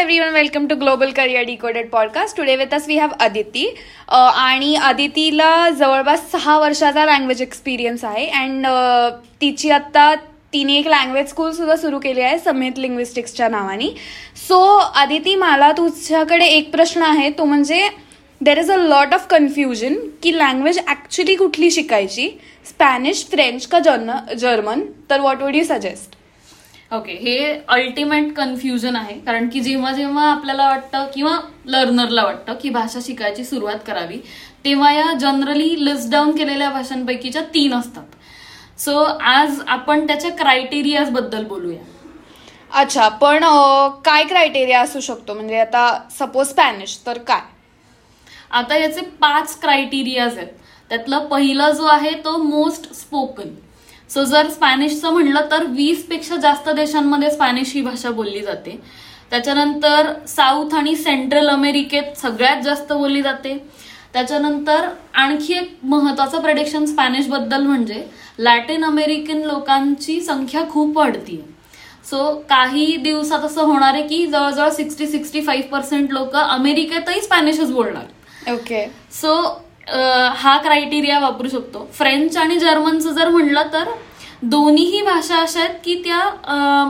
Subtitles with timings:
[0.00, 2.34] everyone, welcome to Global Career Decoded Podcast.
[2.38, 8.26] Today with us we have Aditi uh, आणि अदितीला जवळपास सहा वर्षाचा लँग्वेज एक्सपिरियन्स आहे
[8.40, 9.10] अँड uh,
[9.40, 10.14] तिची आत्ता
[10.52, 13.88] तिने एक लँग्वेज स्कूल सुद्धा सुरू केली आहे समेत लिंग्विस्टिक्सच्या नावाने
[14.48, 14.60] सो
[15.02, 17.86] अदिती मला तुझ्याकडे एक प्रश्न आहे तो म्हणजे
[18.44, 22.28] there is a lot of confusion की लँग्वेज ॲक्च्युली कुठली शिकायची
[22.68, 26.16] स्पॅनिश फ्रेंच का जर्न जर्मन तर what would you suggest
[26.96, 27.34] okay हे
[27.74, 31.36] अल्टिमेट कन्फ्युजन आहे कारण की जेव्हा जेव्हा आपल्याला वाटतं किंवा
[31.66, 34.18] लर्नरला वाटतं की भाषा शिकायची सुरुवात करावी
[34.64, 38.18] तेव्हा या जनरली लिस्ट डाऊन केलेल्या भाषांपैकीच्या तीन असतात
[38.84, 38.96] सो
[39.34, 41.80] आज आपण त्याच्या क्रायटेरियाजबद्दल बद्दल बोलूया
[42.80, 43.44] अच्छा पण
[44.04, 47.40] काय क्रायटेरिया असू शकतो म्हणजे आता सपोज स्पॅनिश तर काय
[48.58, 50.48] आता याचे पाच क्रायटेरियाज आहेत
[50.88, 53.50] त्यातला पहिला जो आहे तो मोस्ट स्पोकन
[54.14, 58.78] सो जर स्पॅनिशचं म्हणलं तर वीस पेक्षा जास्त देशांमध्ये स्पॅनिश ही भाषा बोलली जाते
[59.30, 63.56] त्याच्यानंतर साऊथ आणि सेंट्रल अमेरिकेत सगळ्यात जास्त बोलली जाते
[64.12, 64.88] त्याच्यानंतर
[65.24, 68.02] आणखी एक महत्वाचं प्रडिक्शन स्पॅनिशबद्दल म्हणजे
[68.38, 71.42] लॅटिन अमेरिकन लोकांची संख्या खूप वाढतीये
[72.10, 77.72] सो काही दिवसात असं होणार आहे की जवळजवळ सिक्स्टी सिक्स्टी फाईव्ह पर्सेंट लोक अमेरिकेतही स्पॅनिशच
[77.72, 78.84] बोलणार ओके
[79.20, 79.34] सो
[79.92, 83.88] हा क्रायटेरिया वापरू शकतो फ्रेंच आणि जर्मनचं जर म्हणलं तर
[84.50, 86.88] दोन्हीही भाषा अशा आहेत की त्या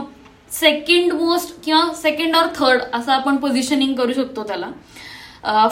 [0.59, 4.69] सेकंड मोस्ट किंवा सेकंड और थर्ड असं आपण पोझिशनिंग करू शकतो त्याला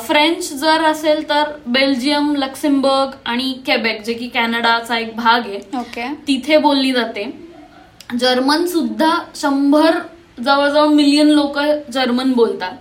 [0.07, 6.11] फ्रेंच जर असेल तर बेल्जियम लक्झेंबर्ग आणि केबेक जे की कॅनडाचा एक भाग आहे ओके
[6.27, 7.29] तिथे बोलली जाते
[8.19, 9.99] जर्मन सुद्धा शंभर
[10.43, 11.59] जवळजवळ मिलियन लोक
[11.93, 12.73] जर्मन बोलतात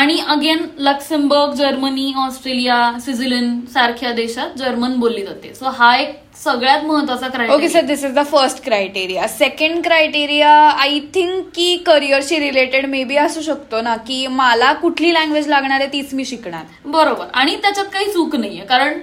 [0.00, 6.14] आणि again Luxembourg Germany Australia Switzerland सारख्या देशात जर्मन बोलली जाते सो हा एक
[6.44, 10.50] सगळ्यात महत्वाचा criteria okay sir this is the first criteria second criteria
[10.86, 15.80] I think की करिअरशी रिलेटेड मे बी असू शकतो ना की मला कुठली लँग्वेज लागणार
[15.80, 18.98] आहे तीच मी शिकणार बरोबर आणि त्याच्यात काही चूक नाहीये कारण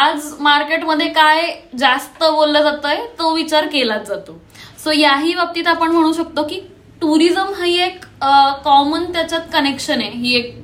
[0.00, 1.46] आज मार्केटमध्ये काय
[1.78, 4.38] जास्त बोललं जात आहे तो विचार केलाच जातो
[4.84, 6.60] सो याही बाबतीत आपण म्हणू शकतो की
[7.00, 8.04] टुरिझम ही एक
[8.64, 10.54] कॉमन त्याच्यात कनेक्शन आहे ही एक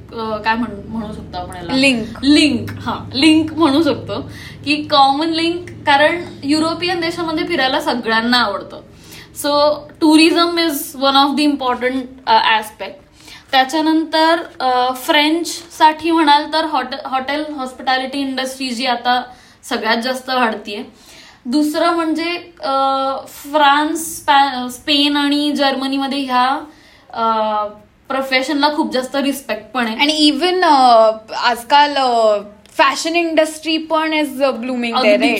[0.44, 4.20] काय म्हणू शकतो आपण लिंक लिंक हा लिंक म्हणू शकतो
[4.64, 8.80] की कॉमन लिंक कारण युरोपियन देशामध्ये फिरायला सगळ्यांना आवडतं
[9.42, 9.52] so
[10.00, 13.04] tourism is one of the important aspect
[13.52, 14.42] त्याच्यानंतर
[15.04, 15.48] फ्रेंच
[15.78, 19.20] साठी म्हणाल तर हॉटेल हॉटेल हॉस्पिटॅलिटी इंडस्ट्री जी आता
[19.70, 20.82] सगळ्यात जास्त वाढतीये
[21.46, 22.32] दुसरं म्हणजे
[23.28, 24.04] फ्रान्स
[24.76, 27.68] स्पेन आणि जर्मनीमध्ये ह्या
[28.08, 31.94] प्रोफेशनला खूप जास्त रिस्पेक्ट पण आहे आणि इवन आजकाल
[32.78, 34.96] फॅशन इंडस्ट्री पण इज ब्लूमिंग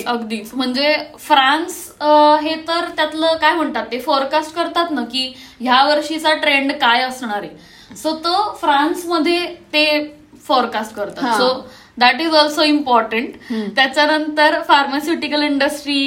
[0.07, 1.77] अगदीच म्हणजे फ्रान्स
[2.41, 7.41] हे तर त्यातलं काय म्हणतात ते फोरकास्ट करतात ना की ह्या वर्षीचा ट्रेंड काय असणार
[7.41, 9.85] आहे सो तो फ्रान्समध्ये ते
[10.47, 11.51] फोरकास्ट करतात so
[12.01, 13.35] that is also important
[13.75, 15.99] त्याच्यानंतर फार्मास्युटिकल इंडस्ट्री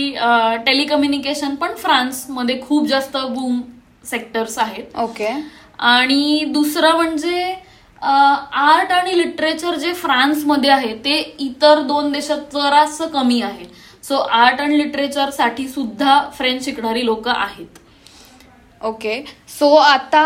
[0.67, 3.61] टेलिकम्युनिकेशन पण फ्रान्समध्ये खूप जास्त बूम
[4.11, 5.31] सेक्टर्स आहेत ओके
[5.93, 7.45] आणि दुसरं म्हणजे
[8.07, 11.17] आर्ट आणि लिटरेचर जे फ्रान्समध्ये आहे ते
[11.49, 13.65] इतर दोन देशात जरासं कमी आहे
[14.09, 15.01] सो आर्ट अँड
[15.37, 17.79] साठी सुद्धा फ्रेंच शिकणारी लोक आहेत
[18.87, 19.21] ओके
[19.59, 20.25] सो आता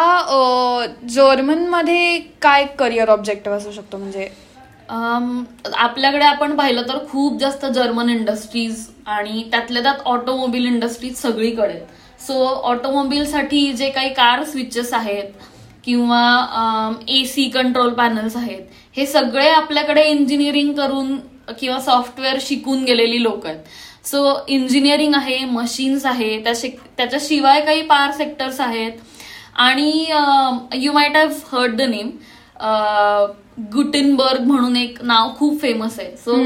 [1.15, 4.29] जर्मनमध्ये काय करिअर ऑब्जेक्टिव्ह असू शकतो म्हणजे
[4.91, 11.79] आपल्याकडे आपण पाहिलं तर खूप जास्त जर्मन इंडस्ट्रीज आणि त्यातल्या त्यात ऑटोमोबाईल इंडस्ट्रीज सगळीकडे
[12.27, 15.33] सो ऑटोमोबाईलसाठी जे काही कार स्विचेस आहेत
[15.85, 18.63] किंवा ए सी कंट्रोल पॅनल्स आहेत
[18.97, 21.15] हे सगळे आपल्याकडे इंजिनिअरिंग करून
[21.61, 28.61] किंवा सॉफ्टवेअर शिकून गेलेली लोक आहेत सो इंजिनिअरिंग आहे मशीन्स आहे त्याच्याशिवाय काही पार सेक्टर्स
[28.61, 28.93] आहेत
[29.67, 29.93] आणि
[30.83, 32.11] you might have heard the name
[33.73, 36.37] Gutenberg म्हणून एक नाव खूप फेमस आहे सो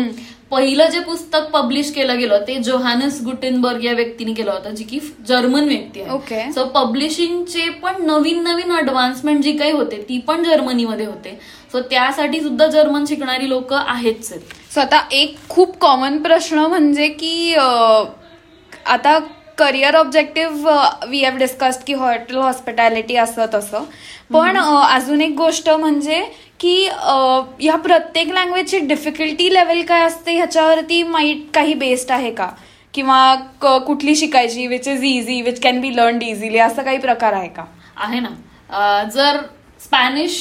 [0.51, 4.99] पहिलं जे पुस्तक पब्लिश केलं गेलं ते जोहानस गुटेनबर्ग या व्यक्तीने केलं होतं जी की
[5.29, 10.43] जर्मन व्यक्ती आहे ओके सो पब्लिशिंगचे पण नवीन नवीन अडव्हान्समेंट जी काही होते ती पण
[10.49, 11.39] जर्मनीमध्ये होते
[11.73, 17.55] सो त्यासाठी सुद्धा जर्मन शिकणारी लोक आहेतच आता एक खूप कॉमन प्रश्न म्हणजे की
[18.87, 19.19] आता
[19.59, 20.71] career objective
[21.09, 23.85] we have discussed की हॉटेल हॉस्पिटॅलिटी असं तसं
[24.35, 26.23] पण अजून एक गोष्ट म्हणजे
[26.61, 32.49] की ह्या प्रत्येक लँग्वेजची डिफिकल्टी लेवल काय असते ह्याच्यावरती माईट काही बेस्ड आहे का
[32.95, 37.49] किंवा कुठली शिकायची which is easy which can be learn easily असा काही प्रकार आहे
[37.57, 37.65] का
[38.05, 39.41] आहे ना जर
[39.85, 40.41] स्पॅनिश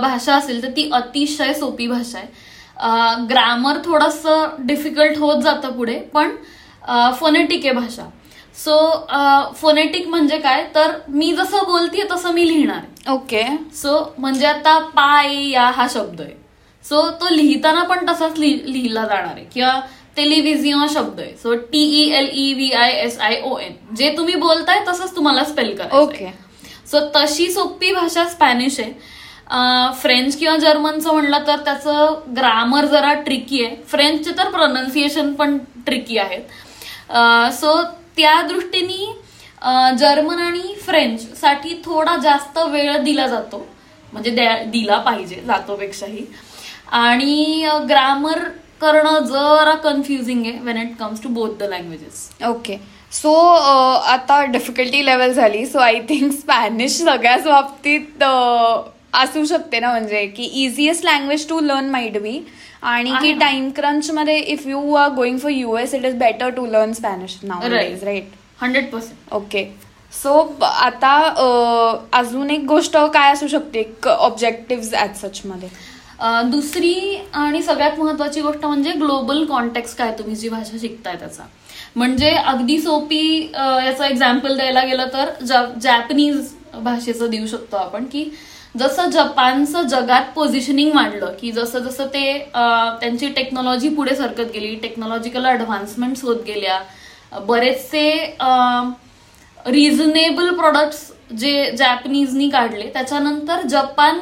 [0.00, 6.30] भाषा असेल तर ती अतिशय सोपी भाषा आहे ग्रॅमर थोडंसं डिफिकल्ट होत जातं पुढे पण
[7.18, 8.04] फोनेटिक आहे भाषा
[8.58, 8.74] सो
[9.60, 13.42] फोनेटिक uh, म्हणजे काय तर मी जसं बोलते तसं मी लिहिणार ओके
[13.74, 16.34] सो म्हणजे आता पाय या हा शब्द आहे
[16.88, 19.72] सो तो लिहिताना पण तसाच लिहिला जाणार आहे किंवा
[20.16, 24.34] टेलिव्हिजिओ शब्द आहे so T E L E V I S I O N जे तुम्ही
[24.42, 26.30] बोलताय तसंच तुम्हाला स्पेल करा ओके
[26.90, 28.92] सो तशी सोपी भाषा स्पॅनिश आहे
[30.00, 35.58] फ्रेंच uh, किंवा जर्मनचं म्हणलं तर त्याचं ग्रामर जरा ट्रिकी आहे फ्रेंचचे तर प्रोनाऊन्सिएशन पण
[35.86, 43.66] ट्रिकी आहेत सो uh, त्या दृष्टीने जर्मन आणि फ्रेंच साठी थोडा जास्त वेळ दिला जातो
[44.12, 44.30] म्हणजे
[44.72, 46.24] दिला पाहिजे जातोपेक्षाही
[47.02, 48.38] आणि ग्रामर
[48.80, 52.76] करणं जरा कन्फ्युजिंग आहे when it comes to both the languages okay
[53.12, 58.22] so आता डिफिकल्टी लेवल झाली सो आय थिंक स्पॅनिश सगळ्याच बाबतीत
[59.20, 62.40] असू शकते ना म्हणजे की easiest language to learn might be
[62.90, 66.64] आणि की टाइम क्रंच मध्ये if you are going for US it is better to
[66.66, 67.66] learn Spanish now
[68.04, 68.28] right
[68.62, 69.64] hundred percent okay
[70.22, 70.32] so
[70.66, 71.10] आता
[72.18, 75.68] अजून एक गोष्ट काय असू शकते ऑब्जेक्टिव्ह ऍट सच मध्ये
[76.50, 76.94] दुसरी
[77.34, 81.42] आणि सगळ्यात महत्वाची गोष्ट म्हणजे ग्लोबल कॉन्टेक्स्ट काय तुम्ही जी भाषा शिकताय त्याचा
[81.96, 85.44] म्हणजे अगदी सोपी याचं एक्झाम्पल द्यायला गेलं तर
[85.82, 86.48] जॅपनीज
[86.82, 88.24] भाषेचं देऊ शकतो आपण की
[88.78, 92.22] जसं जपानचं जगात पोझिशनिंग वाढलं की जसं जसं ते
[93.00, 96.78] त्यांची टेक्नॉलॉजी पुढे सरकत गेली टेक्नॉलॉजिकल ॲडव्हान्समेंट्स होत गेल्या
[97.48, 98.04] बरेचसे
[99.72, 101.08] रिझनेबल प्रोडक्ट्स
[101.38, 104.18] जे जॅपनीजनी काढले त्याच्यानंतर जपान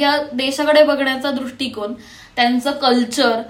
[0.00, 1.92] या देशाकडे बघण्याचा दृष्टिकोन
[2.36, 3.40] त्यांचं कल्चर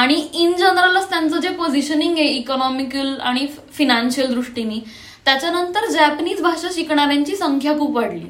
[0.00, 4.78] आणि इन जनरलच त्यांचं जे पोझिशनिंग आहे इकॉनॉमिकल आणि फिनान्शियल दृष्टीने
[5.24, 8.26] त्याच्यानंतर जॅपनीज भाषा शिकणाऱ्यांची संख्या खूप वाढली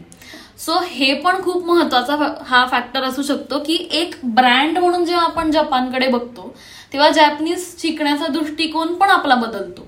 [0.67, 2.15] सो हे पण खूप महत्वाचा
[2.49, 6.53] हा फॅक्टर असू शकतो की एक ब्रँड म्हणून जेव्हा आपण जपानकडे बघतो
[6.93, 9.87] तेव्हा जॅपनीज शिकण्याचा दृष्टिकोन पण आपला बदलतो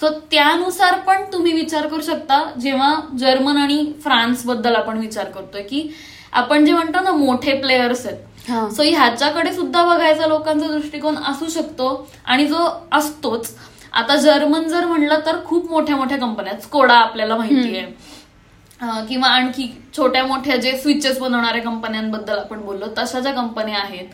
[0.00, 5.62] सो त्यानुसार पण तुम्ही विचार करू शकता जेव्हा जर्मन आणि फ्रान्स बद्दल आपण विचार करतोय
[5.70, 5.88] की
[6.42, 12.06] आपण जे म्हणतो ना मोठे प्लेयर्स आहेत सो ह्याच्याकडे सुद्धा बघायचा लोकांचा दृष्टिकोन असू शकतो
[12.24, 12.68] आणि जो
[12.98, 13.50] असतोच
[14.02, 17.86] आता जर्मन जर म्हणलं तर खूप मोठ्या मोठ्या कंपन्या स्कोडा आपल्याला माहिती आहे
[19.08, 19.66] किंवा आणखी
[19.96, 24.08] छोट्या मोठ्या जे स्विचेस बनवणाऱ्या कंपन्यांबद्दल आपण बोललो तशा ज्या कंपन्या आहेत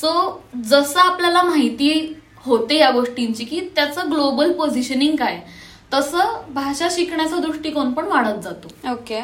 [0.00, 0.10] सो
[0.68, 2.12] जसं आपल्याला माहिती
[2.44, 5.40] होते या गोष्टींची की त्याचं ग्लोबल पोझिशनिंग काय
[5.94, 9.20] तसं भाषा शिकण्याचा दृष्टिकोन पण वाढत जातो ओके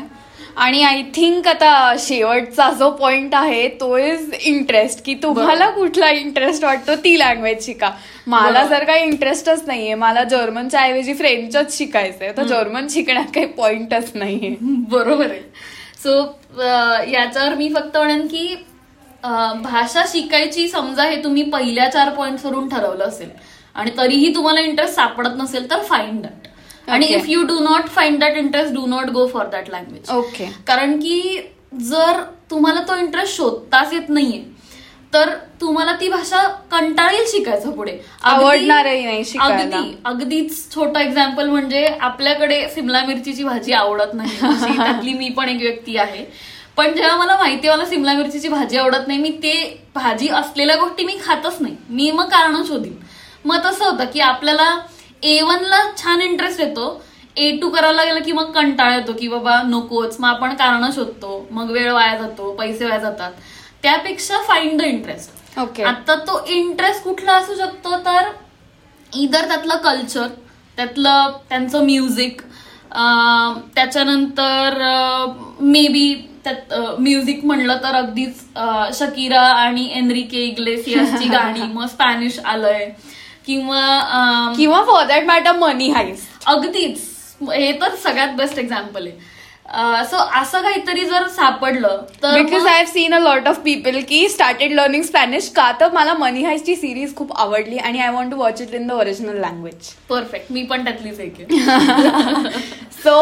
[0.65, 6.65] आणि आय थिंक आता शेवटचा जो पॉइंट आहे तो इज इंटरेस्ट की तुम्हाला कुठला इंटरेस्ट
[6.65, 7.91] वाटतो ती लँग्वेज शिका
[8.27, 14.11] मला जर काही इंटरेस्टच नाहीये मला जर्मनच्या ऐवजी फ्रेंचच शिकायचंय तर जर्मन शिकण्यात काही पॉइंटच
[14.15, 14.55] नाहीये
[14.91, 15.41] बरोबर आहे
[16.03, 16.21] सो
[17.13, 18.55] याच्यावर मी फक्त म्हणेन की
[19.63, 23.31] भाषा शिकायची समजा हे तुम्ही पहिल्या चार वरून ठरवलं असेल
[23.75, 26.27] आणि तरीही तुम्हाला इंटरेस्ट सापडत नसेल तर फाईंड
[26.89, 30.47] आणि if you do not find that interest do not go for that language okay
[30.67, 31.21] कारण की
[31.89, 34.41] जर तुम्हाला तो इंटरेस्ट शोधताच येत नाहीये
[35.15, 35.29] तर
[35.61, 37.97] तुम्हाला ती भाषा कंटाळेल शिकायचं पुढे
[38.31, 45.13] आवडणारही नाही अगदी अगदीच छोटं एक्झाम्पल म्हणजे आपल्याकडे सिमला मिरचीची भाजी आवडत नाही म्हणजे त्यातली
[45.19, 46.25] मी पण एक व्यक्ती आहे
[46.77, 49.53] पण जेव्हा मला माहिती मला सिमला मिरचीची भाजी आवडत नाही मी ते
[49.95, 52.95] भाजी असलेल्या गोष्टी मी खातच नाही मी मग कारण शोधीन
[53.49, 54.75] मग तसं होतं की आपल्याला
[55.25, 56.85] ए वनला छान इंटरेस्ट येतो
[57.43, 61.37] ए टू करायला गेलं की मग कंटाळ येतो की बाबा नकोच मग आपण कारण शोधतो
[61.59, 63.33] मग वेळ वाया जातो पैसे वाया जातात
[63.83, 68.29] त्यापेक्षा फाईंड द इंटरेस्ट ओके आता तो इंटरेस्ट कुठला असू शकतो तर
[69.23, 70.27] इधर त्यातलं कल्चर
[70.77, 72.41] त्यातलं त्यांचं म्युझिक
[73.75, 74.77] त्याच्यानंतर
[75.61, 76.15] मे बी
[76.45, 78.41] त्यात म्युझिक म्हणलं तर अगदीच
[78.99, 82.89] शकीरा आणि के इग्लेसियाची गाणी मग स्पॅनिश आलंय
[83.47, 83.85] किंवा
[84.57, 86.99] किंवा फॉर दॅट मॅटर मनी हाईस अगदीच
[87.51, 89.31] हे तर सगळ्यात बेस्ट एक्झाम्पल आहे
[90.11, 94.29] सो असं काहीतरी जर सापडलं तर because I have seen a lot of people की
[94.29, 98.37] स्टार्टेड लर्निंग स्पॅनिश का तर मला मनी ची सिरीज खूप आवडली आणि I want to
[98.41, 102.51] watch it in the original language perfect मी पण त्यातलीच आहे
[103.03, 103.21] so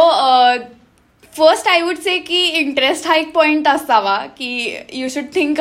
[1.36, 5.60] first I would say की इंटरेस्ट हा एक पॉइंट असावा की यू शुड थिंक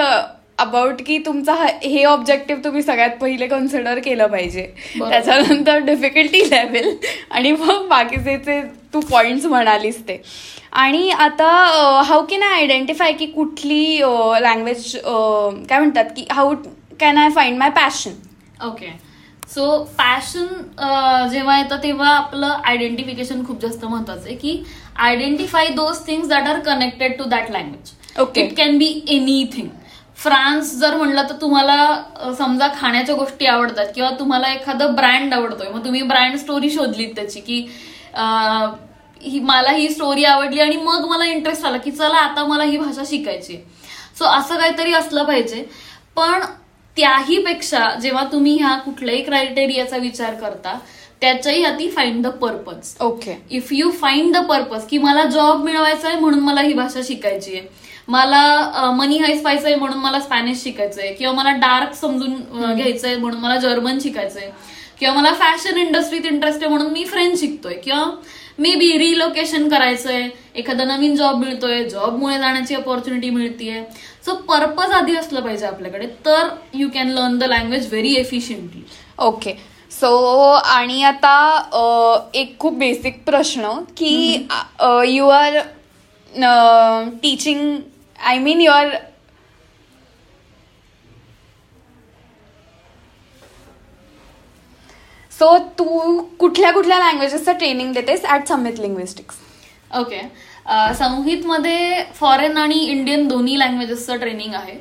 [0.60, 4.66] अबाउट की तुमचा हे ऑब्जेक्टिव्ह तुम्ही सगळ्यात पहिले कन्सिडर केलं पाहिजे
[5.00, 6.90] त्याच्यानंतर डिफिकल्टी लेवल
[7.32, 8.62] आणि मग बाकीचे ते
[8.94, 10.22] तू पॉइंट्स म्हणालीस ते
[10.82, 11.46] आणि आता
[12.08, 13.98] हाऊ कॅन आय आयडेंटिफाय की कुठली
[14.42, 16.54] लँग्वेज काय म्हणतात की how
[17.00, 18.92] can I find my passion okay
[19.54, 20.48] so passion
[21.32, 24.64] जेव्हा येतं तेव्हा आपलं आयडेंटिफिकेशन खूप जास्त महत्वाचं आहे की
[25.08, 29.68] identify those things that are connected to that language okay it can be anything
[30.24, 35.86] France जर म्हणलं तर तुम्हाला समजा खाण्याच्या गोष्टी आवडतात किंवा तुम्हाला एखादं ब्रँड आवडतोय मग
[35.86, 37.58] तुम्ही ब्रँड स्टोरी शोधलीत त्याची की
[39.22, 42.78] ही मला ही स्टोरी आवडली आणि मग मला इंटरेस्ट आला की चला आता मला ही
[42.78, 43.58] भाषा शिकायची
[44.20, 45.66] सो असं काहीतरी असलं पाहिजे
[46.16, 46.40] पण
[46.98, 50.78] त्याही पेक्षा जेव्हा तुम्ही ह्या कुठल्याही क्रायटेरियाचा विचार करता
[51.22, 56.08] त्याच्याही आधी find the purpose okay if you find the purpose की मला जॉब मिळवायचा
[56.08, 57.68] आहे म्हणून मला ही भाषा शिकायची आहे
[58.10, 63.58] मला मनी हाईस पाहिजे म्हणून मला स्पॅनिश शिकायचंय किंवा मला डार्क समजून घ्यायचंय म्हणून मला
[63.66, 64.50] जर्मन शिकायचंय
[65.00, 68.04] किंवा मला फॅशन इंडस्ट्रीत इंटरेस्ट आहे म्हणून मी फ्रेंच शिकतोय किंवा
[68.60, 70.28] मे बी रिलोकेशन करायचंय
[70.60, 73.84] एखादा नवीन जॉब मिळतोय जॉबमुळे जाण्याची अपॉर्च्युनिटी मिळतीये
[74.26, 76.48] सो पर्पज आधी असलं पाहिजे आपल्याकडे तर
[76.80, 78.82] you can learn the language very efficiently
[79.28, 79.54] okay
[80.00, 80.16] so
[80.52, 84.48] आणि आता एक खूप बेसिक प्रश्न की
[85.16, 85.60] you are
[87.22, 87.72] teaching
[88.28, 88.96] I mean your
[95.40, 99.36] so तू कुठल्या कुठल्या लँग्वेजेसचं ट्रेनिंग देतेस ॲट संमित लिंग्विस्टिक्स
[100.00, 100.22] ओके
[100.98, 104.76] संहितमध्ये फॉरेन आणि इंडियन दोन्ही लँग्वेजेसचं ट्रेनिंग आहे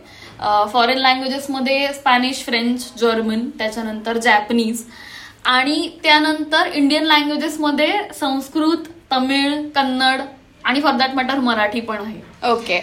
[0.72, 4.82] फॉरेन लँग्वेजेसमध्ये स्पॅनिश फ्रेंच जर्मन त्याच्यानंतर जॅपनीज
[5.54, 10.20] आणि त्यानंतर इंडियन लँग्वेजेसमध्ये संस्कृत तमिळ कन्नड
[10.64, 12.80] आणि फॉर दॅट मॅटर मराठी पण आहे okay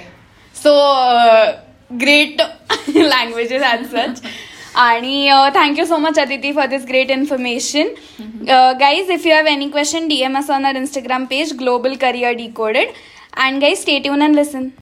[0.65, 1.61] So uh,
[2.03, 2.39] great
[3.11, 4.17] languages and such.
[4.85, 7.93] Ani, uh, thank you so much, Aditi, for this great information.
[8.17, 8.49] Mm-hmm.
[8.49, 12.33] Uh, guys, if you have any question, DM us on our Instagram page, Global Career
[12.33, 12.89] Decoded.
[13.37, 14.75] And guys, stay tuned and listen.